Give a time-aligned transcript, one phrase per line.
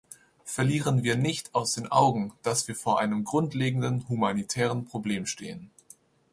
[0.45, 5.69] Verlieren wir nicht aus den Augen, dass wir vor einem grundlegenden humanitären Problem stehen.